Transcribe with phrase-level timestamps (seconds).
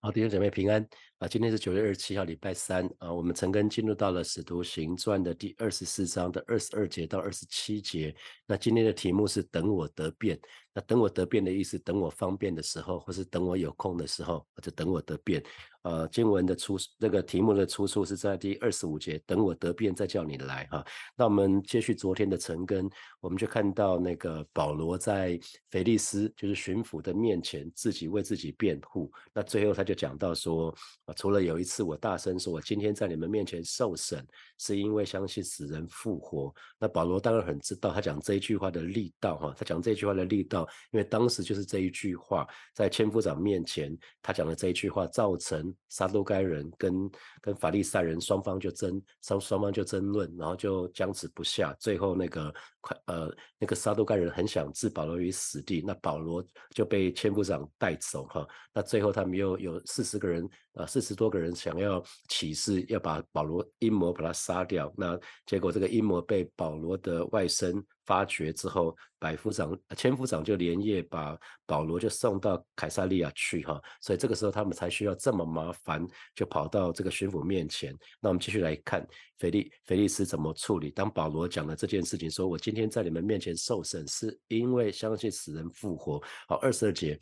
[0.00, 0.86] 好，弟兄姐妹平安
[1.18, 1.26] 啊！
[1.26, 3.12] 今天是九月二十七号，礼拜三啊。
[3.12, 8.14] 我们陈根进入到了《使徒行传》的第二十四章的二十二节到二十七节。
[8.46, 10.38] 那今天的题目是“等我得变”。
[10.82, 15.42] 等我得便的意思，等我方便的时候，或是等我有空的时候，或者等我得便。
[15.82, 20.84] 呃，经文的出这个题目的出处是在第二十五节，等我得便再叫你来哈。
[21.16, 25.38] 那我们接续昨天的陈根，我们就看到那个保罗在
[25.70, 29.10] 腓利斯就是巡抚的面前，自己为自己辩护。
[29.32, 30.74] 那最后他就讲到说，
[31.06, 34.26] 啊，除了有一次我大声说，我今天在你们面前受审，
[34.58, 36.52] 是因为相信死人复活。
[36.78, 45.74] 那保罗当然很知道他讲这一句话的力道哈，他讲这句话的力道，因为当时就是这一句话在千夫长面前，他讲的这一句话造成。
[45.90, 60.46] 撒都该人跟跟法利赛人双方就争双双方就争论，然后就僵持不下，最后那个快呃那个撒都该人很想置保罗于死地，那保罗就被千夫长带走哈，那最后他们又有四十个人
[60.78, 67.84] 呃四十多个人想要起誓要把保罗阴谋把他杀掉，那结果这个阴谋被保罗的外甥。
[68.08, 77.94] 发觉之后，百夫长、千夫长就连夜把保罗就送到凯撒利亚去哈，所以这个时候他们才需要这么麻烦，就跑到这个巡抚面前。
[78.18, 79.06] 那我们继续来看
[79.38, 80.90] 腓利腓利斯怎么处理。
[80.90, 86.18] 当保罗讲了这件事情，说我今天在你们面前受审，是因为相信死人复活。
[86.48, 87.20] 好，二十二节。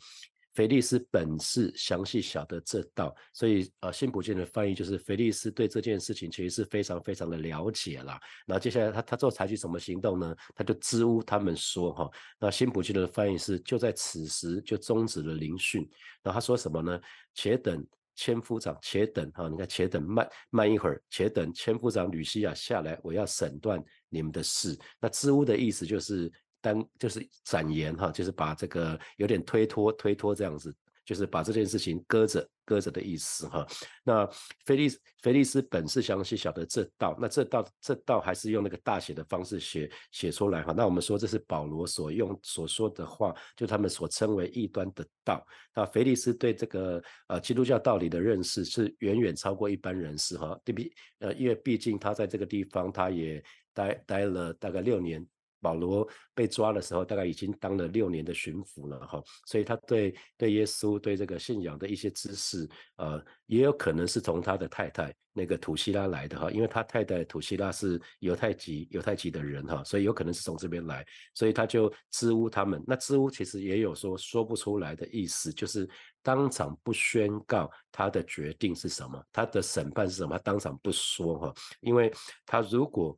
[0.57, 8.19] 腓利斯本是详细晓得这道，所以呃，新普金的翻译就是腓利斯对这件事情其实是非常非常的了解了。
[8.43, 10.35] 那接下来他他做采取什么行动呢？
[10.55, 15.87] 他就支吾他们说哈，那新普金的翻译是就在此时就终止了聆讯。
[16.23, 16.99] 那他说什么呢？
[17.35, 17.85] 且等
[18.15, 24.75] 千夫长，且等哈，你看且等慢慢一会儿，且等千夫长吕西亚下来，我要审断你们的事。
[24.99, 26.31] 那支吾的意思就是。
[26.67, 33.65] 单就是展言哈，就是把这个有点推脱推脱这样子，就是把这件事情搁着搁着的意思哈。
[34.03, 34.29] 那
[34.65, 40.73] 菲利斯菲利斯本是详细晓得这道，那这道这道还是用那个大写的方式写写出来哈。
[40.75, 45.45] 那我们说这是保罗所用所说的话，就他们所称为异端的道。
[45.73, 50.59] 那菲利斯对这个呃基督教道理的认识是远远超过一般人士哈。
[50.65, 53.41] 对比呃，因为毕竟他在这个地方他也
[53.73, 55.25] 待待了大概六年。
[55.67, 72.81] 保罗被抓的时候，大概已经当了六年的巡抚了哈，所以他对对耶稣对这个信仰的一些知识，呃，也有可能是从他的太太那个土希拉来的哈，因为他太太土希拉是犹太籍犹太籍的人哈，所以有可能是从这边来，所以他就支吾他们。
[72.87, 75.89] 那支吾其实也有说说不出来的意思，就是
[76.23, 82.09] 当场不宣告他的决定是什么，他的审判是什么，他当场不说哈，因为
[82.45, 83.17] 他如果。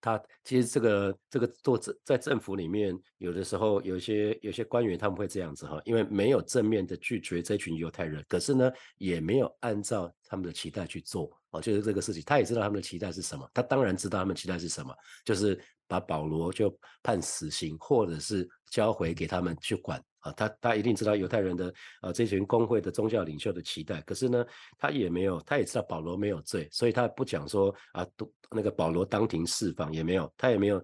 [0.00, 15.58] 他其实这个这个做政在政府里面，有的时候有些有些官员他们会这样子哈，因为没有正面的拒绝这群犹太人，可是呢也没有按照他们的期待去做哦，就是这个事情，他也知道他们的期待是什么，他当然知道他们期待是什么，就是
[15.88, 20.02] 把保罗就判死刑，或者是交回给他们去管。
[20.26, 24.44] 啊，他他一定知道犹太人的啊这群工会的宗教领袖的期待，可是呢，
[24.76, 30.82] 他也没有，他也知道保罗没有罪，所以他不讲说啊，都那个保罗当庭释放也没有，他也没有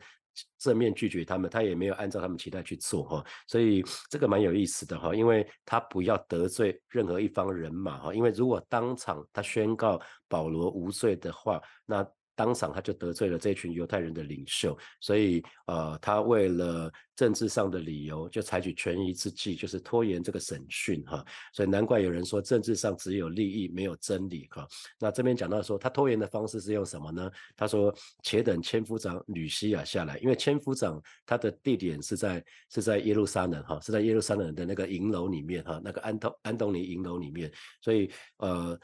[0.59, 12.07] 正面拒绝他们，他也没有按照他们期待去做哈，所以这个蛮有意思的哈，因为他不要得罪任何一方人马哈，因为如果当场他宣告保罗无罪的话，那。
[12.35, 21.25] 当场他就得罪了这群犹太人的领袖，所以呃，他为了政治上的理由，就采取权宜之计，就是拖延这个审讯哈。
[21.53, 24.67] 所以难怪有人说政治上只有利益没有真理哈。
[24.99, 27.31] 那这边讲到说他拖延的方式是用什么呢？
[27.55, 38.79] 他说且等千夫长吕西亚下来，因为千夫长他的地点是在是在耶路撒冷哈，是在耶路撒冷的那个营楼里面哈，那个安东安东尼营楼里面，所以呃。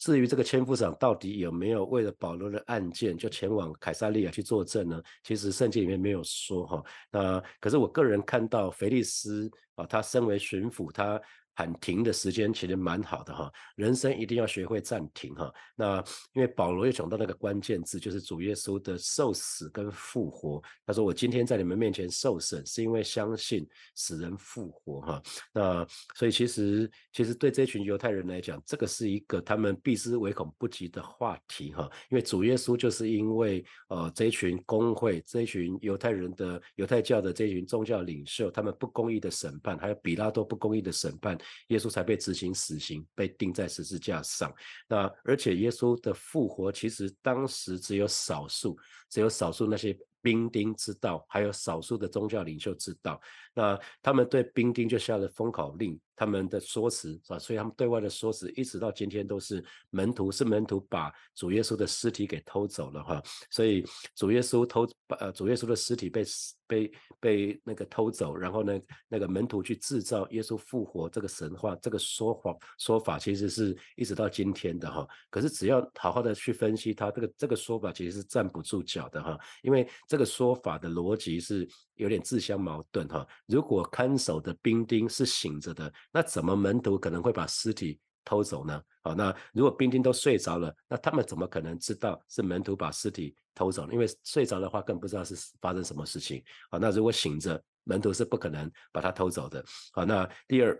[0.00, 5.00] 至于这个千夫长到底有没有为了保罗的案件就前往凯撒利亚去作证呢？
[5.22, 6.82] 其实圣经里面没有说哈。
[7.12, 11.20] 那可是我个人看到腓利斯啊，他身为巡抚，他。
[11.60, 15.52] 喊停的时间其实蛮好的哈，人生一定要学会暂停哈。
[15.76, 16.02] 那
[16.32, 20.62] 因为保罗又讲到那个关键字，就是主耶稣的受死跟复活。
[20.86, 31.90] 他说：“我今天在你们面前受审，是因为相信死人复活哈。”那所以其实其实对这群犹太人来讲，这个是一个他们避之唯恐不及的话题哈。
[32.10, 41.36] 因为主耶稣就是因为呃这一群工会、这一群犹太人的犹太教的这一群宗教领袖，他们不公义的审判，还有比拉多不公义的审判。
[41.68, 44.52] 耶稣才被执行死刑，被钉在十字架上。
[44.88, 49.96] 那而且耶稣的复活，其实当时只有少数，只有少数那些。
[50.22, 53.18] 兵丁知道，还有少数的宗教领袖知道，
[53.60, 63.84] 那他们对兵丁就下了封口令，他们的说辞啊，所以他们对外的说辞一直到今天都是门徒是门徒把主耶稣的尸体给偷走了哈，所以
[64.14, 66.24] 主耶稣偷把呃主耶稣的尸体被
[66.66, 81.68] 被被那个偷走，然后呢那个门徒去制造耶稣复活这个神话这个说法说法其实是一直到今天的哈，可是只要好好的去分析它这个这个说法其实是站不住脚的哈，因为这个说法的逻辑是
[82.00, 85.92] 有点自相矛盾哈，如果看守的兵丁是醒着的。
[86.10, 88.82] 那怎么门徒可能会把尸体偷走呢？
[89.02, 93.88] 好，那如果兵丁都睡着了，那他们怎么可能知道是门徒把尸体偷走？
[93.92, 96.42] 因为睡着的话更不知道是发生什么事情。
[96.70, 99.64] 好，那如果醒着，门徒是不可能把他偷走的。
[99.92, 100.76] 好，那第二。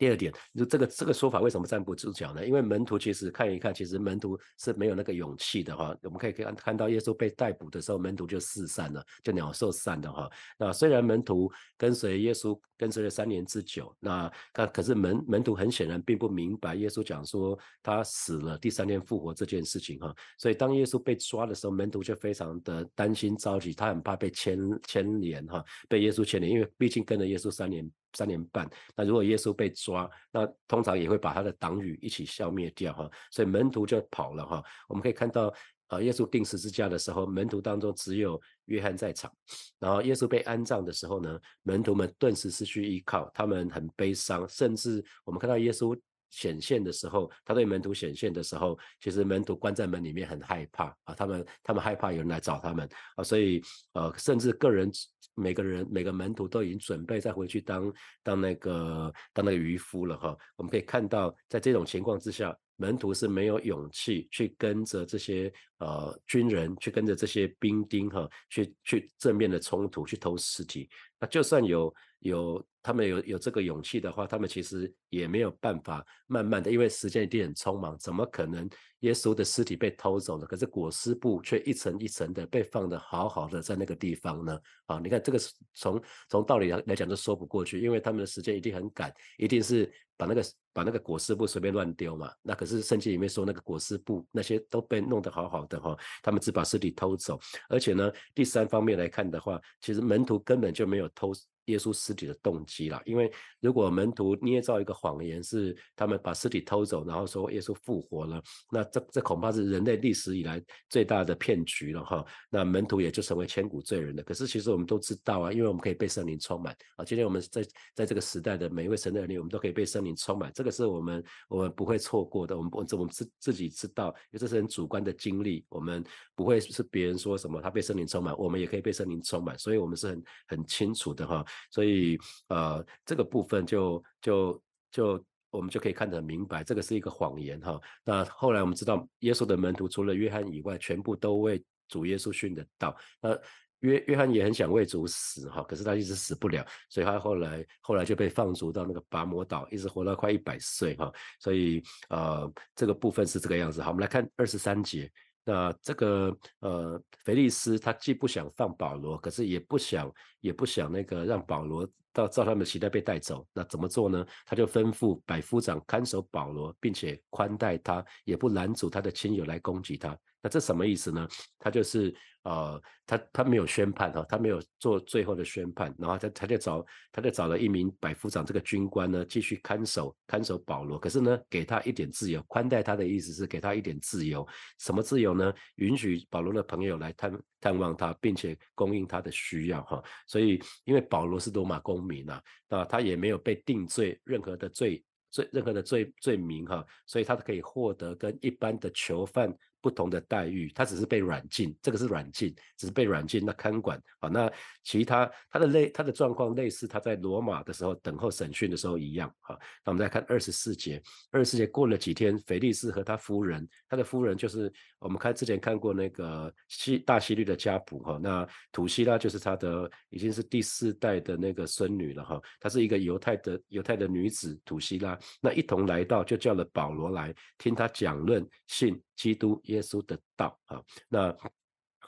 [0.00, 2.46] 第二点，就这个这个说法为什么站不住脚呢？
[2.46, 5.94] 因为门徒其实看一看，其实门徒是没有那个勇气的哈。
[6.04, 10.26] 我们可以看看到耶稣被逮捕的时候，门徒就四散了，就鸟兽散的哈。
[10.58, 20.14] 那虽然门徒跟随耶稣跟随了三年之久，那可可是门门徒很显然并不明白耶稣讲说他死了第三天复活这件事情哈。
[20.38, 27.86] 所以当耶稣被抓的时候，门徒就非常的担心着急，他很怕被牵牵连哈，被耶稣牵连，因为毕竟跟了耶稣三年。
[28.14, 34.60] 三年半，那如果耶稣被抓，那通常也会把他的党羽一起消灭掉哈，所以门徒就跑了哈。
[34.88, 35.54] 我们可以看到，
[35.90, 39.30] 啊，耶稣钉十字架的时候，门徒当中只有约翰在场，
[39.78, 45.94] 然后耶稣被安葬的时候呢，门徒们顿时失去依靠，他们很悲伤，甚至我们看到耶稣
[46.30, 53.60] 显现的时候，他对门徒显现的时候，其实门徒关在门里面很害怕啊，他们他们害怕有人来找他们啊，所以
[53.92, 54.90] 呃，甚至个人。
[55.36, 57.90] 每个人每个门徒都已经准备再回去当
[58.22, 60.36] 当那个当那个渔夫了哈。
[60.56, 70.88] 我们可以看到，在这种情况之下，门徒是没有勇气去跟着这些呃军人，去跟着这些兵丁哈，去去正面的冲突，去偷尸体。
[71.18, 78.68] 那就算有有他们有有这个勇气的话，他们其实也没有办法慢慢的，因为时间一定很匆忙，怎么可能？
[79.00, 84.60] 耶稣的尸体被偷走了，可是裹尸布却一层一层的被放的好好的在那个地方呢？
[84.84, 85.38] 啊，你看这个
[85.72, 90.44] 从从道理来来讲都说不过去，因为他们的时间一定很赶，一定是把那个
[90.74, 92.30] 把那个裹尸布随便乱丢嘛。
[92.42, 97.40] 那可是圣经里面说那个裹尸布那些都被弄得好好的哈，他们只把尸体偷走，
[97.70, 101.32] 而且呢，第三方面来看的话，其实门徒根本就没有偷。
[101.70, 103.30] 耶稣尸体的动机了，因为
[103.60, 112.24] 如果门徒捏造一个谎言，是他们把尸体偷走，然后说耶稣复活了，那这这恐怕是人类历史以来最大的骗局了哈。
[112.50, 114.22] 那门徒也就成为千古罪人了。
[114.22, 117.04] 可是其实我们都知道啊，因为我们可以被圣灵充满啊。
[117.04, 117.62] 今天我们在
[117.94, 122.56] 在这个时代的每一位神的儿女，我们都可以被圣灵充满，这个是我们我们不会错过的。
[122.56, 131.44] 我们我我们自自己知道，因为这是很主观的经历，我们不会是别人说什么他被圣灵充满，我们也可以被圣灵充满，所以我们是很很清楚的哈。
[131.70, 132.18] 所以，
[132.48, 137.80] 呃，这个部分就就就我们就可以看得很明白，这个是一个谎言哈。
[138.04, 142.96] 那后来我们知道，耶稣的门徒除了约翰以外，全部都为主耶稣殉的道。
[143.20, 143.36] 那
[143.80, 151.10] 约约翰也很想为主死哈，可是他一直死不了，所以他后来后来就被放逐到那个拔摩岛，一直活到快一百岁哈。
[151.38, 153.82] 所以，呃，这个部分是这个样子。
[153.82, 155.10] 好，我们来看二十三节。
[155.44, 163.46] 那这个呃，菲利斯他既不想放保罗，可是也不想也不想那个让保罗到照他们的期待被带走。
[163.52, 164.24] 那怎么做呢？
[164.44, 170.16] 他就吩咐百夫长看守保罗，并且宽待他，也不拦阻他的亲友来攻击他。
[170.42, 171.28] 那这什么意思呢？
[171.58, 180.98] 他就是呃，他他没有宣判哈，他没有做最后的宣判，然后他他就找他就找了一名百夫长这个军官呢，继续看守看守保罗。
[180.98, 184.46] 可是呢，给他一点自由，宽待他的意思是给他一点自由。
[184.78, 185.52] 什么自由呢？
[185.74, 190.02] 允许保罗的朋友来探探望他，并且供应他的需要哈。
[190.26, 199.54] 所以因为保罗是罗马公民啊，那他也没有被定罪任何的罪罪任何的罪罪名哈，所以他可以获得跟一般的囚犯。
[199.80, 203.44] 不同的待遇，他只是被软禁，这个是软禁，只是被软禁。
[203.44, 204.50] 那看管啊，那
[204.84, 209.56] 其他他的类他的状况类似他在罗马的时候等候审讯的时候一样啊。
[209.84, 218.18] 那我们再看二十四节，二十四节过了几天，腓力斯和他夫人，他的夫人就是我们看之前看过那个西大希律的家谱哈。
[218.22, 222.40] 那土希拉就是他的已经是第四代的那个孙女了哈。
[222.60, 229.00] 她是一个犹太的犹太的女子土希拉，那一同来到就叫了保罗来听他讲论信。
[229.20, 231.36] 基督耶稣的道啊，那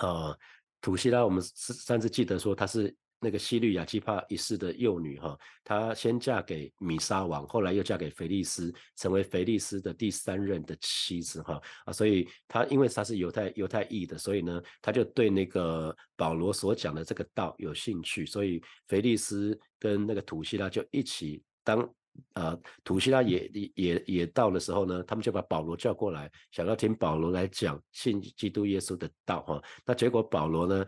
[0.00, 0.38] 呃，
[0.80, 21.86] 土希拉，我们上次记得说她是那个西律亚基帕一世的幼女哈，她先嫁给米沙王，后来又嫁给腓力斯，成为腓力斯的第三任的妻子哈啊，所以她因为她是犹太犹太裔的，所以呢，她就对那个保罗所讲的这个道有兴趣，所以腓力斯跟那个土希拉就一起当。
[22.34, 29.62] 呃，土希拉也也也到的时候呢，他们就把保罗叫过来，想要听保罗来讲信基督耶稣的道哈。
[29.84, 30.86] 那结果保罗呢，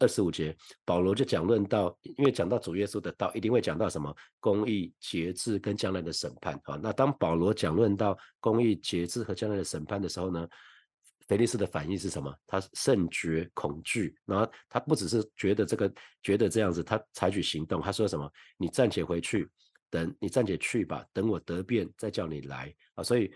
[0.00, 0.54] 二十五节，
[0.84, 6.78] 保罗就讲论到，因为讲到主耶稣的道，一定会讲到什么公义、节制跟将来的审判啊。
[6.82, 10.46] 那当保罗讲论到公义、节制和将来的审判的时候呢，
[11.26, 12.34] 菲利斯的反应是什么？
[12.46, 15.92] 他甚觉恐惧，然后他不只是觉得这个，
[16.22, 17.80] 觉得这样子，他采取行动。
[17.80, 18.30] 他说什么？
[18.56, 19.48] 你暂且回去。
[19.94, 23.04] 等你暂且去吧，等我得便再叫你来啊。
[23.04, 23.32] 所以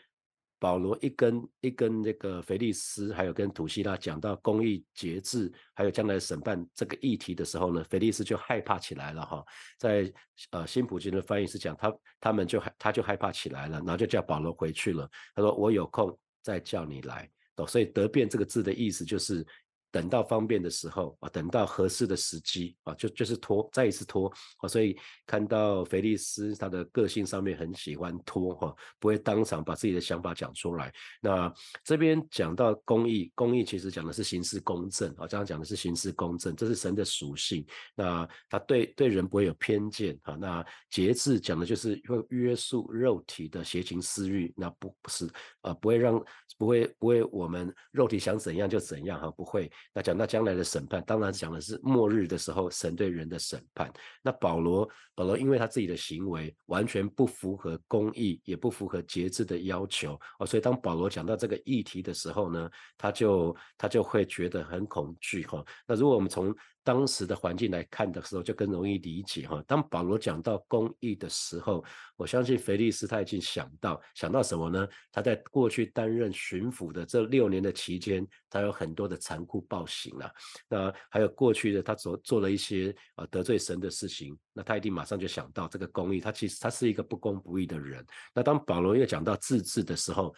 [0.59, 9.45] 保罗一跟一跟那个腓利斯，还有跟土希拉讲到公益节制，还有将来审判这个议题的时候呢，腓利斯就害怕起来了哈。
[9.79, 10.13] 在
[10.51, 15.09] 呃新普京的翻译是讲他他们就害他就害怕起来了，然后就叫保罗回去了。
[15.37, 17.31] 他说我有空再叫你来。
[17.69, 19.47] 所以得便这个字的意思就是。
[19.91, 30.93] 等到方便的时候啊，等到合适的时机啊，就就是拖，再一次拖啊，所以看到菲利斯他的个性上面很喜欢拖哈，不会当场把自己的想法讲出来。
[31.21, 31.53] 那
[31.83, 37.67] 这边讲到公义，公义其实讲的是行事公正啊，这样讲的是行事公正，这是神的属性。
[37.95, 40.35] 那他对对人不会有偏见啊。
[40.35, 45.27] 那节制讲的就是会约束肉体的邪情私欲，那不不是
[45.63, 46.23] 啊，不会让
[46.59, 49.71] 不会不会我们肉体想怎样就怎样哈，不会。
[49.95, 53.93] 那讲到将来的审判，当然讲的是末日的时候神对人的审判。
[54.23, 65.65] 那保罗，保罗因为他自己的行为完全不符合公义，也不符合节制的要求哦，所以当保罗讲到这个议题的时候呢，他就他就会觉得很恐惧哈。
[65.87, 66.55] 那如果我们从
[66.85, 69.63] 当时的环境来看的时候，就更容易理解哈。
[69.67, 71.85] 当保罗讲到公义的时候，
[72.17, 74.89] 我相信腓利斯他已经想到想到什么呢？
[75.13, 80.31] 他在过去担任巡抚的这六年的期间，他有很多的残酷暴行啊。
[80.69, 86.21] 那还有过去的他所做了一些啊得罪神的事情，那他一定马上就想到这个公义。
[86.21, 88.05] 他其实他是一个不公不义的人。
[88.35, 90.35] 那当保罗又讲到自治的时候，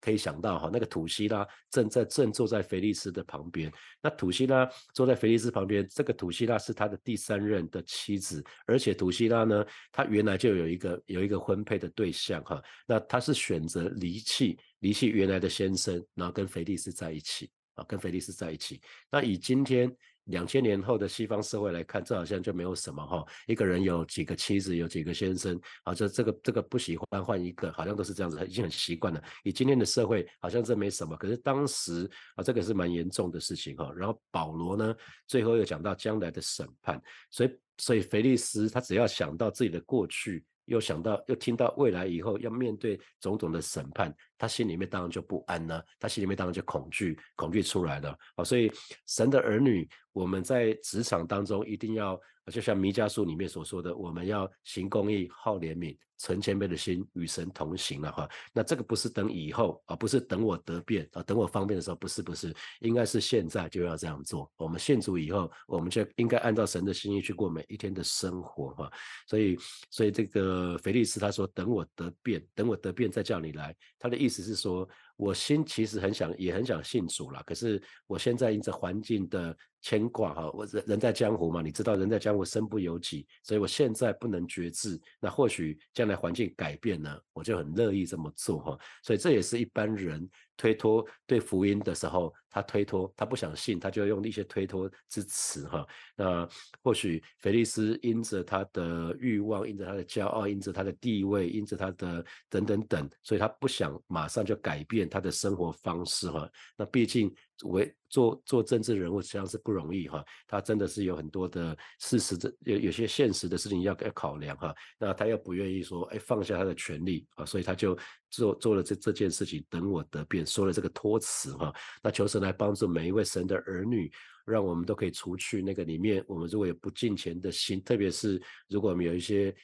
[0.00, 3.70] 可以想到哈，那个土希拉正在正坐在菲利斯的旁边。
[4.02, 12.62] 那土希拉坐在菲利斯旁边，这个土希拉是他的第三任的妻子，而且土希拉呢，他原来就有一个有一个婚配的对象哈。
[12.86, 18.80] 那他是选择离弃离弃原来的先生，然后跟菲利斯在一起啊，跟菲利斯在一起。
[19.10, 19.94] 那以今天。
[20.24, 23.24] 两千年后的西方社会来看，这好像就没有什么哈。
[23.46, 29.22] 一个人有几个妻子，有几个先生，啊，这这个这个不喜欢换一个，好像都是这样子，已经很习惯了。
[29.42, 31.16] 以今天的社会，好像这没什么。
[31.16, 33.92] 可是当时啊，这个是蛮严重的事情哈。
[33.96, 34.94] 然后保罗呢，
[35.26, 40.44] 最后又讲到将来的审判，所以所以腓利斯他只要想到自己的过去。
[40.70, 48.44] 又想到，又听到未来以后要面对种种的审判，他心里面当然就不安呢，他心里面当然就恐惧，恐惧出来了好。
[48.44, 48.70] 所以
[49.08, 52.18] 神的儿女，我们在职场当中一定要，
[52.52, 58.28] 就像弥迦书里面所说的，我们要行公义、好怜悯、存谦卑的心，与神同行了哈。
[58.52, 64.48] 那这个不是等以后啊，不是等我得变啊，等我方便的时候，不是不是，应该是现在就要这样做。
[64.58, 68.92] 我们信主以后，我们就应该按照神的心意去过每一天的生活哈。
[69.26, 69.56] 所以，
[69.90, 70.50] 所以这个。
[70.50, 77.42] 呃，腓力斯他说：“等我得变，等我得变再叫你来。”他的意思是说，我心其实很想，也很想信主了。
[77.46, 85.00] 可是我现在因着环境的牵挂，哈，我人人在江湖嘛，你知道，人在江湖身不由己，所以我现在不能决志。
[85.20, 88.78] 那或许将来环境改变呢，我就很乐意这么做，哈。
[89.02, 90.28] 所以这也是一般人。
[90.60, 95.86] 推脱对福音的时候，他推脱，他不想信，他就用一些推脱之词哈。
[96.14, 96.46] 那
[96.82, 106.46] 或许菲利斯因着他的欲望，因着他的骄傲，因着他的地位，因着他的等等等，所以他不想马上就改变他的生活方式哈。
[106.76, 107.34] 那毕竟。
[107.64, 117.94] 为做做政治人物实际上是不容易哈，他真的是有很多的事实的有有些现实的事情要要考量哈，那他又不愿意说哎放下他的权利啊，所以他就
[118.30, 121.72] 做做了这这件事情，等我得便说了这个托词哈，
[122.02, 124.10] 那求神来帮助每一位神的儿女，
[124.46, 129.54] 让我们都可以除去那个里面我们如果有不敬虔的心，特别是如果我们有一些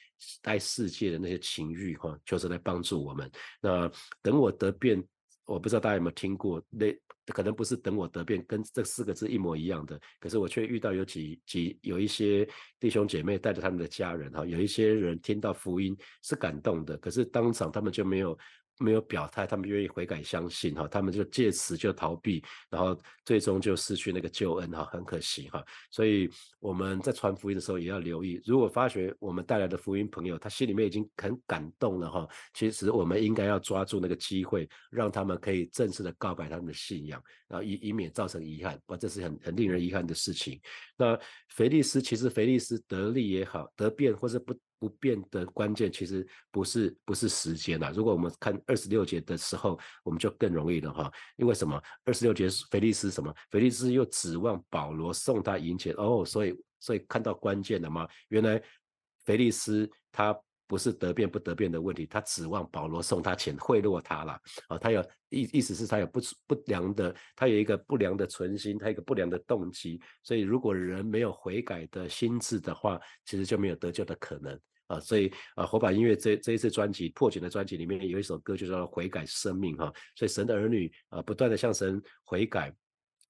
[0.43, 3.31] 爱世界的那些情欲哈，求神来帮助我们，
[3.61, 5.03] 那等我得便。
[5.45, 6.87] 我不知道大家有没有听过，那
[7.33, 12.47] 可能不是等我得病，跟这四个字一模一样的，可是我却遇到有几几有一些
[12.79, 18.37] 弟兄姐妹带着他们的家人哈，有一些人听到福音是感动的，可是当场他们就没有。
[18.79, 25.63] 没有表态，他们愿意悔改相信哈，他们就借此就逃避，然后最终就失去那个救恩哈，很可惜哈。
[25.91, 26.29] 所以
[26.59, 40.59] 我们在传福音的时候也要留意，如果发觉我们带来的福音朋友他心里面已经很感动了哈，其实我们应该要抓住那个机会，让他们可以正式的告白他们的信仰，然后以以免造成遗憾，哇，这是很很令人遗憾的事情。
[40.95, 41.17] 那
[41.49, 47.91] 腓利斯其实腓利斯得利也好，得便或是不不变的关键其实不是不是时间了。
[47.91, 51.11] 如果我们看二十六节的时候，我们就更容易了哈。
[51.35, 51.81] 因为什么？
[52.05, 53.33] 二十六节菲利斯什么？
[53.49, 58.07] 菲利斯又指望保罗送他银钱哦，所以所以看到关键了吗？
[58.29, 58.61] 原来
[59.25, 60.37] 菲利斯他。
[60.67, 64.77] 不是得变不得变的问题，他指望保罗送他钱贿赂他了啊！
[64.77, 69.99] 他有意意思是他有不不良的，他有一个不良的存心，他一个不良的动机。
[70.23, 74.99] 所以如果人没有悔改的心智的话，其实就没有得救的可能啊！
[74.99, 79.91] 所以啊，火把音乐这这一次专辑破茧的专辑里面有一首歌就叫悔改生命哈。
[80.15, 82.75] 所以神的儿女啊，不断的向神悔改。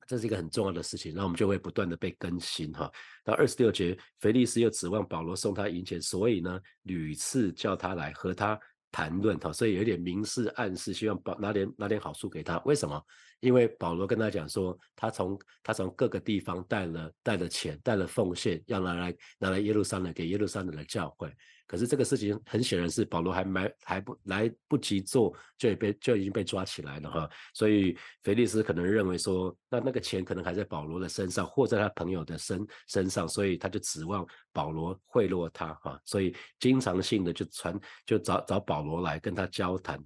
[0.08, 2.90] 这是一个很重要的事情，那我们就会不断的被更新哈。
[3.26, 8.58] 到二十六节，腓利斯又指望保罗送他银钱，所以呢，屡次叫他来和他
[8.92, 12.58] 谈论哈，所以有点明示暗示，希望保拿点拿点好处给他。
[12.60, 13.00] 为什么？
[13.42, 21.32] 因为保罗跟他讲说，他从他从各个地方带了带了钱，带了奉献，要拿来拿来耶路撒冷给耶路撒冷的教会。
[21.68, 27.30] 可是这个事情很显然是保罗还没还不来不及做，就被就已经被抓起来了哈。
[27.54, 36.00] 所以腓利斯可能认为说，那那个钱可能还在保罗的身上，或在他朋友的身身上，所以他就指望保罗贿赂他哈。
[36.06, 40.02] 所以经常性的就传就找找保罗来跟他交谈，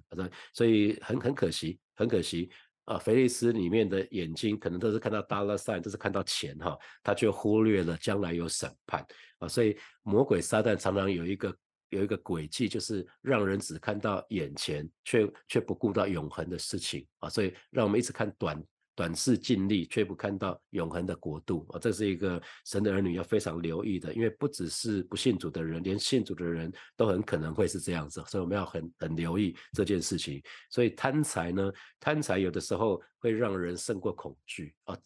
[0.53, 2.50] 所以很很可惜，很可惜。
[2.92, 9.06] 啊，菲利斯里面的眼睛可能都是看到 dollar sign，都是看到钱哈，他却忽略了将来有审判
[9.40, 9.48] 啊。
[9.48, 11.56] 所以魔鬼撒旦常常有一个
[11.88, 17.30] 有一个轨迹，就是让人只看到眼前，却却不顾到永恒的事情啊。
[17.30, 18.62] 所以让我们一直看短。
[18.96, 21.80] 短视尽力，却不看到永恒的国度啊！
[21.80, 30.42] 这是一个神的儿女要非常留意的，因为不只是不信主的人，连信主的人都很可能会是这样子，所以我们要很很留意这件事情。
[30.70, 34.98] 所以贪财呢，贪财有的时候会让人胜过恐惧啊。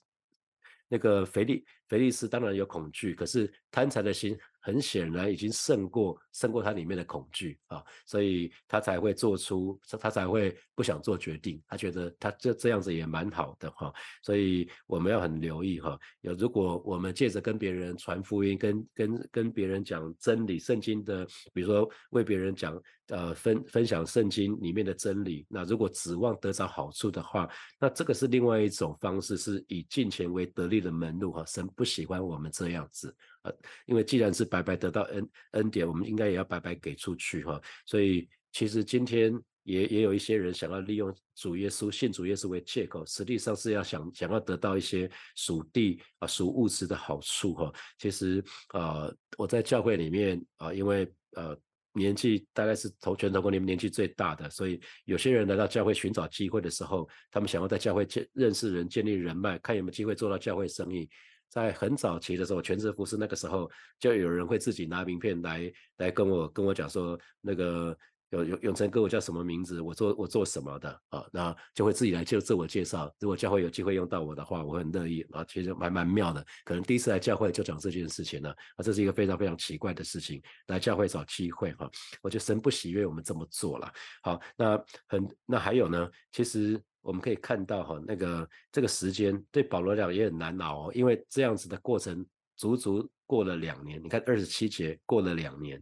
[0.87, 4.37] 那个腓力腓力斯当然有恐惧，可是贪财的心。
[4.65, 13.93] 很显然已经胜过胜过他里面的恐惧啊，所以他才会做出他才会不想做决定，他觉得他这这样子也蛮好的哈，
[14.23, 15.99] 所以我们要很留意哈。
[16.21, 21.23] 有如果我们借着跟别人传福音，跟跟跟别人讲真理，圣经的，
[21.53, 27.47] 比如说为别人讲呃分分享圣经里面的真理，那如果指望得着好处的话，
[27.79, 31.45] 那这个是另外一种方式，是以金钱为得利的门路哈。
[31.45, 33.51] 神不喜欢我们这样子啊。
[33.85, 37.61] 因为既然是白白得到恩恩典，我们应该也要白白给出去哈。
[37.85, 47.71] 所以其实今天也也有一些人想要利用主耶稣、信主耶稣为借口，实际上是要想想要得到一些属地啊、属物质的好处哈。
[47.99, 51.55] 其实啊，我在教会里面啊，因为呃
[51.95, 61.09] 年纪大概是投全头国里面年纪最大的，所以有些人来到教会寻找机会的时候，他们想要在教会建认识人、建立人脉，看有没有机会做到教会生意。
[61.47, 67.97] 在很早期的时候，全职服饰那个时候，就有人会自己拿名片来来跟我跟我讲说，那个
[68.31, 69.81] 永永永成哥，我叫什么名字？
[69.81, 71.25] 我做我做什么的啊？
[71.31, 73.13] 那就会自己来就自我介绍。
[73.19, 75.43] 如果教会有机会用到我的话，我很乐意啊。
[75.45, 80.41] 其实蛮蛮妙的，可能第一次来教会就讲这件事情呢啊，这是一个非常非常奇怪的事情。
[80.67, 81.89] 来教会找机会哈，
[82.21, 83.91] 我就神不喜悦我们这么做了。
[84.23, 86.81] 好，那很那还有呢，其实。
[87.05, 92.25] 我们可以看到哈，那个这个时间对保罗讲也很难熬哦，因为这样子的过程
[92.57, 94.03] 足足过了两年。
[94.03, 95.79] 你看二十七节过了两年，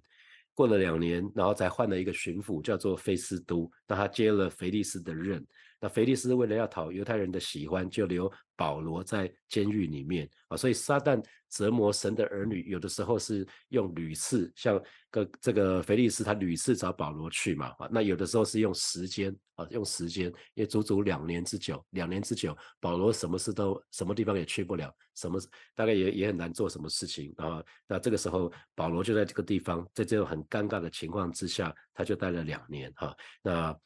[0.53, 5.45] 过了两年，然后才换了一个巡抚，叫做菲斯都，那他接了菲利斯的任。
[5.83, 11.21] 那腓利斯为了要讨犹太人的喜欢，就留保罗在监狱里面啊，所以撒旦。
[11.53, 25.39] 折磨神的儿女，有的时候是用屡次，像个这个腓利斯，他屡次找保罗去嘛，啊，那有的时候是用时间啊，用时间，也足足两年之久，两年之久，保罗什么事都什么地方也去不了，什么
[25.75, 33.79] 大概也也很难做什么事情啊，那这个时候保罗就在这个地方，在这种很尴尬的情况之下，他就待了两年哈，那。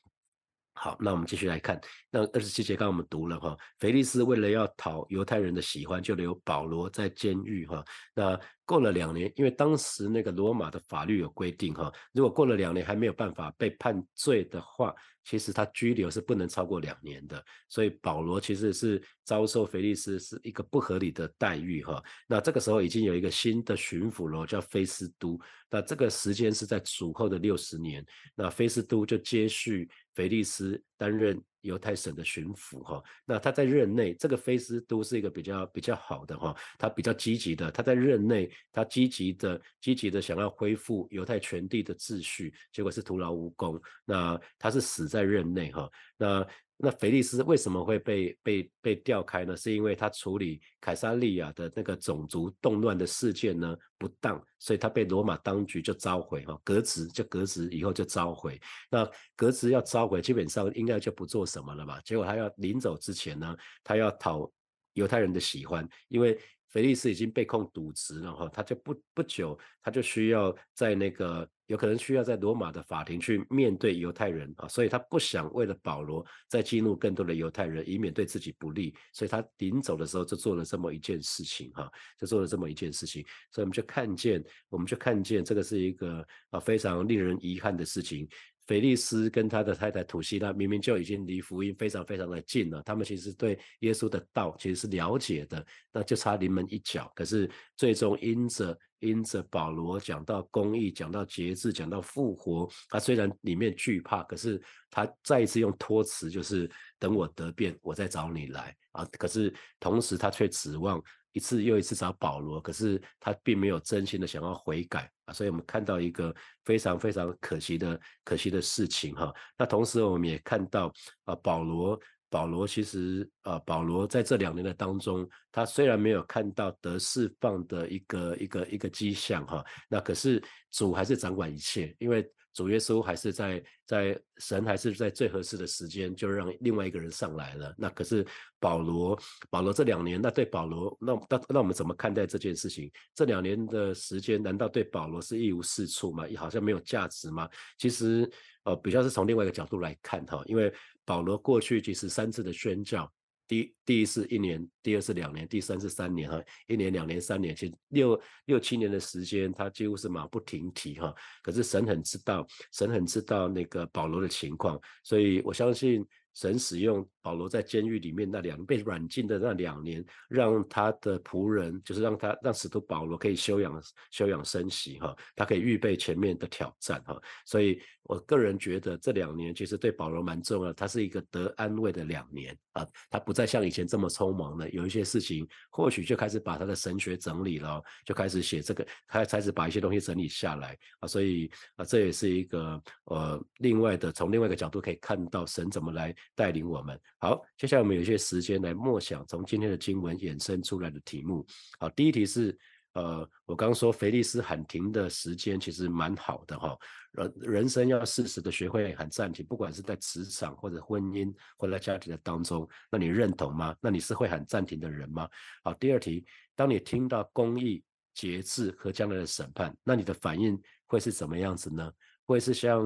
[0.79, 1.79] 好，那我们继续来看，
[2.11, 7.83] 那二十七节刚刚我们读了哈，腓利斯为了要讨犹太人的喜欢，就留保罗在监狱哈。
[8.13, 14.93] 那过了两年，因为当时那个罗马的法律有规定哈，如果过了两年还没有办法被判罪的话。
[15.29, 22.01] 其实他拘留是不能超过两年的，所以保罗其实是遭受腓利斯是一个不合理的待遇哈。
[22.29, 25.37] 那这个时候已经有一个新的巡抚了，叫菲斯都。
[25.69, 31.39] 那这个时间是在主后的六十年，那菲斯都就接续菲利斯担任。
[31.61, 43.77] 犹太省的巡抚哈，那他在任内，这个菲斯都是一个比较比较好的哈，他比较积极的，他在任内，他积极的积极的想要恢复犹太全地的秩序，结果是徒劳无功。
[44.05, 49.57] 那他是死在任内哈，那那菲利斯为什么会被被被调开呢？
[49.57, 58.59] 是因为他处理凯撒利亚的那个种族动乱的事件呢不当，所以他被罗马当局就召回哈，革职就革职以后就召回。
[58.91, 61.99] 那革职要召回，基本上应该就不做什么了吧？
[62.05, 64.49] 结果他要临走之前呢，他要讨
[64.93, 66.39] 犹太人的喜欢，因为。
[66.69, 88.27] 腓力斯已经被控渎职了哈，他就不不久，他就需要在那个有可能需要在罗马的法庭去面对犹太人啊，所以他不想为了保罗再激怒更多的犹太人，以免对自己不利，所以他临走的时候就做了这么一件事情哈，就做了这么一件事情，所以我们就看见，我们就看见这个是一个啊非常令人遗憾的事情。
[88.67, 97.11] 腓利斯跟他的太太土西拉明明就已经离福音非常非常的近了，他们其实对耶稣的道其实是了解的，那就差临门一脚。
[97.15, 109.03] 可是最终因着因着保罗讲到公义，讲到节制，讲到复活，他虽然里面惧怕，可是他再一次用托词，就是等我得变，我再找你来啊。
[109.13, 111.01] 可是同时他却指望。
[111.33, 116.35] 一次又一次找保罗，可是他并没有真心的想要悔改啊，所以我们看到一个
[116.65, 119.31] 非常非常可惜的可惜的事情哈。
[119.55, 120.91] 那同时我们也看到
[121.25, 132.27] 啊，保罗保罗其实啊，保罗在这两年的当中，他虽然没有看到得释放的一个一个一个迹象哈，那可是主还是掌管一切，因为。
[132.57, 137.71] 主耶稣还是在在神还是在最合适的时间，就让另外一个人上来了。
[137.77, 138.25] 那可是
[138.59, 139.15] 保罗，
[139.51, 142.91] 保罗这两年，那对保罗，那那那我们怎么看待这件事情？
[143.13, 146.25] 这两年的时间，难道对保罗是一无是处吗？
[146.35, 147.47] 好像没有价值吗？
[147.77, 148.27] 其实，
[148.63, 150.73] 呃，比较是从另外一个角度来看哈，因为
[151.05, 153.07] 保罗过去其实三次的宣教。
[153.47, 161.13] 第第一次一年，第二次两年，第三是三年哈，一年、两年、三年，其实六六七年的时间，他几乎是马不停蹄哈。
[161.41, 166.05] 可是神很知道，神很知道那个保罗的情况，所以我相信。
[166.33, 177.21] 神使用保罗在监狱里面那两被软禁的那两年，让他的仆人，就是让他让使徒保罗可以休养休养生息哈，他可以预备前面的挑战哈。
[177.45, 196.15] 所以我个人觉得这两年其实对保罗蛮重要，他是一个得安慰的两年啊，他不再像以前这么匆忙了，有一些事情或许就开始把他的神学整理了，就开始写这个，开开始把一些东西整理下来啊，所以啊这也是一个呃另外的从另外一个角度可以看到神怎么来。
[196.35, 201.45] 带领我们好，接下来我们有一些时间来默想从今天的经文衍生出来的题目。
[201.79, 202.55] 好，第一题是，
[202.93, 206.77] 呃，我刚刚说菲利斯喊停的时间其实蛮好的哈。
[207.13, 213.75] 人人生要适时的学会喊暂停，不管是在职场或者婚姻或者家庭的当中，那你认同吗？
[213.81, 215.27] 那你是会喊暂停的人吗？
[215.63, 216.23] 好，第二题，
[216.55, 221.91] 当你听到公义、节制和将来的审判，那你的反应会是怎么样子呢？
[222.27, 222.85] 会是像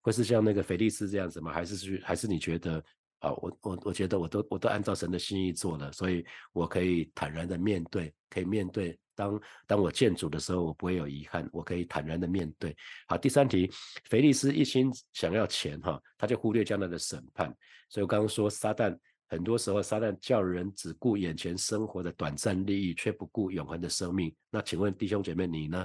[0.00, 1.52] 会是像那个腓力斯这样子吗？
[1.52, 2.84] 还是去还是你觉得
[3.20, 3.32] 啊？
[3.32, 8.98] 我我我觉得我都我都按照神的心意做了，所以我可以坦然的面对，可以面对。
[9.14, 12.76] 当当我见主的时候，我不会有遗憾，我可以坦然的面对。
[13.08, 13.68] 好，第三题，
[14.04, 17.52] 腓力斯一心想要钱哈，他就忽略将来的审判。
[17.88, 18.96] 所以我刚刚说，撒旦
[19.28, 24.32] 很多时候撒旦叫人只顾眼前生活的短暂利益，却不顾永恒的生命。
[24.50, 25.84] 那请问弟兄姐妹你呢？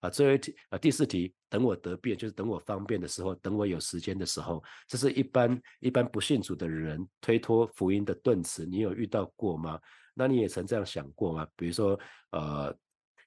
[0.00, 9.78] 啊，最后一题啊，第四题，等我得便，就是等我方便的时候，等我有时间的时候，这是一般一般不信主的人推脱福音的顿词，你有遇到过吗？
[10.14, 11.46] 那你也曾这样想过吗？
[11.56, 11.98] 比如说，
[12.32, 12.74] 呃，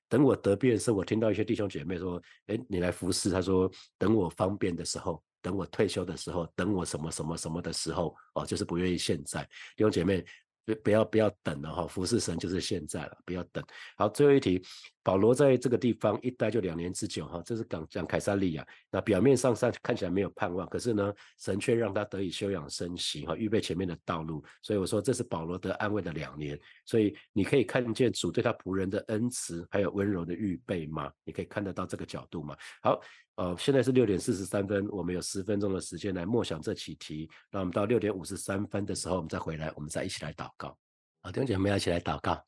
[0.10, 9.44] 等我得便是我听到一些弟兄姐妹说，哎，你来服侍，他说等我方便的时候，等我退休的时候，等我什么什么什么的时候，哦，就是不愿意现在，
[9.76, 10.26] 弟兄姐妹。
[10.66, 13.62] 不不要不要等了哈，服侍神就是现在了，不要等。
[13.98, 14.64] 好，最后一题，
[15.04, 18.66] 保罗在这个地方一待就两年之久哈，这是讲讲凯撒利亚。
[18.90, 24.44] 那表面上上看起来没有盼望，可是呢，神却让他得以休养生息哈，预备前面的道路。
[24.62, 26.60] 所以我说这是保罗得安慰的两年。
[26.86, 31.12] 所以你可以看见主对他仆人的恩慈，还有温柔的预备吗？
[31.24, 32.56] 你可以看得到这个角度吗？
[32.82, 33.00] 好。
[33.36, 37.28] 呃，现在是六点四十三分，我们有十分钟的时间来默想这起题。
[37.50, 40.78] 那我们到六点五十三分的时候，我们再回来，我们再一起来祷告。
[41.24, 42.40] 好，弟兄姐妹，要一起来祷告，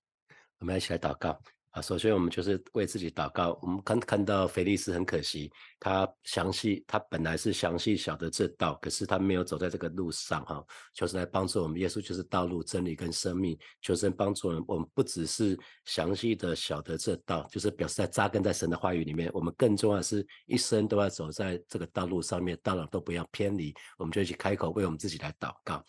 [0.59, 1.41] 我们要一起来祷告。
[1.75, 3.59] 啊，首先我们就是为自己祷告。
[3.61, 10.65] 我们看看到菲利斯很可惜，他详细，他本来是详细晓得这道，可是他没有走在这个路上哈。
[10.93, 13.59] 求神来帮助我们，耶稣就是道路、真理跟生命。
[13.81, 19.29] 求神帮助我们，我们不只是详细的晓得这道，就是表示在扎根在神的话语里面。
[19.33, 23.75] 我们更重要是一生都要走在这个道路上面，到哪都不要偏离。
[23.97, 25.83] 我们就一起开口为我们自己来祷告。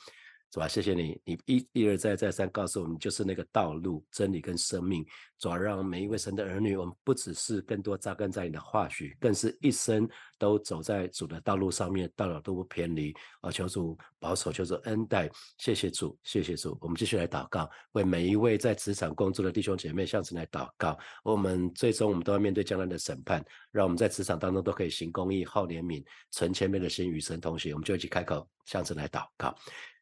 [0.53, 0.69] 是吧？
[0.69, 5.05] 谢谢你，你一一而再再三告诉我们，就是那个道路、真理跟生命，
[5.39, 13.15] 主要让每一位神的儿女，我们不只是更多扎根在你的话语，更是一生都走在主的道路上面，到老都不偏离。
[13.41, 15.29] 啊，求主保守，求主恩待。
[15.59, 16.79] 谢谢主，谢谢主。
[16.81, 20.97] 我们继续来祷告，为每一位在职场工作的弟兄姐妹向神来祷告。
[21.23, 27.73] 我们最终我们都要面对将来的审判，让我们在职场当中都可以行公义、好怜悯、存谦卑的心，与神同行。
[27.73, 29.55] 我们就一起开口向神来祷告。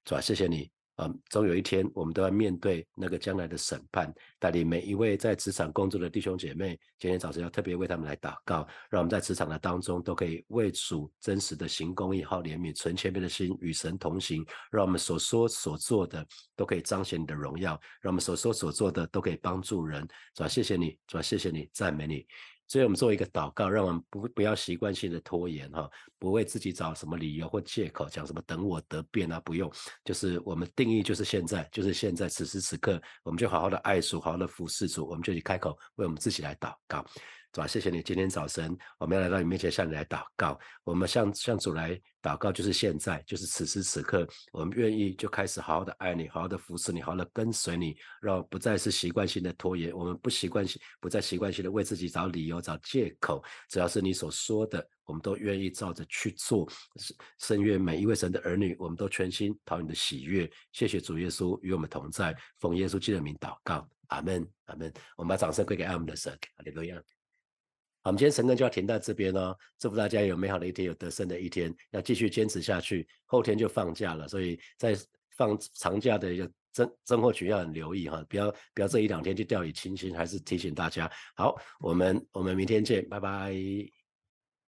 [0.04, 1.10] 主啊，谢谢你啊！
[1.30, 4.14] 总有一天，我们都要面对那个将来的审判。
[4.38, 14.44] 带领每一位在职场工作的弟兄姐妹，今天早晨要特别为他们来祷告，让我们在职场的当中都可以为主真实的行公义、好怜悯、存谦卑的心，与神同行。
[14.70, 20.06] 让我们所说所做的都可以彰显你的荣耀，让我们所说所做的都可以帮助人。
[20.34, 22.26] 主啊，谢谢你，主啊，谢谢你，赞美你。
[22.66, 29.70] 所以我们做一个祷告，让我们不不要习惯性的拖延哈，不为自己找什么理由或借口，讲什么等我得变啊，不用，
[30.05, 37.05] 就是我们定义就是现在，就是现在此时此刻，我们就好好的爱主，好好的服侍主，我们就去开口为我们自己来祷告。
[37.54, 40.58] 主啊，谢谢你，今天早晨我们要来到你面前向你来祷告。
[40.82, 49.96] 我们向向主来祷告，就是现在，就是此时此刻，我们愿意就开始好好的爱你，好好的服侍你，好好的跟随你，让不再是习惯性的拖延。
[49.96, 53.40] 我们不习惯性，不再习惯性的为自己找理由、找借口。
[53.68, 56.68] 只要是你所说的，我们都愿意照着去做。
[57.38, 60.50] 圣愿每一位神的儿女，我们都全心讨你的喜悦。
[60.72, 64.92] 谢谢主耶稣与我们同在，奉耶稣基督的名祷告，阿门，阿门。
[65.16, 67.00] 我们把掌声归给爱我们的神，哈利路亚。
[68.04, 69.56] 我们今天神更就要停在这边哦。
[69.78, 73.06] 祝福大家有美好的一天，有得胜的一天，要继续坚持下去。
[73.24, 74.94] 后天就放假了，所以在
[75.36, 81.10] 放长假的一个增增货群要很留意哈，不要不要这一两天就掉以轻心，还是提醒大家。
[81.34, 84.03] 好，我们我们明天见，拜拜。